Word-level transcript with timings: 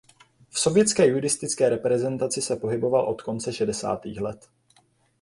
V 0.49 0.59
sovětské 0.59 1.07
judistické 1.07 1.69
reprezentaci 1.69 2.41
se 2.41 2.55
pohyboval 2.55 3.05
od 3.07 3.21
konce 3.21 3.53
šedesátých 3.53 4.21
let. 4.21 4.49